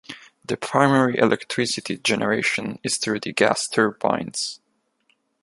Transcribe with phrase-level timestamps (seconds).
[0.43, 4.59] The primary electricity generation is through the Gas turbines.